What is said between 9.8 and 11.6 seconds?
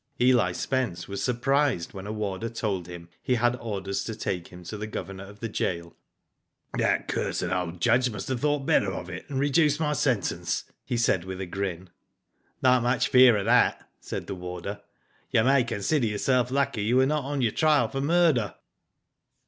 sentence," he said, with a